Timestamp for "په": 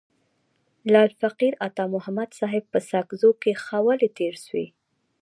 2.73-2.79